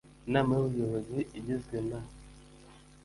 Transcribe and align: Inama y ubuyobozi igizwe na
Inama 0.27 0.51
y 0.55 0.59
ubuyobozi 0.63 1.19
igizwe 1.39 1.77
na 1.89 1.99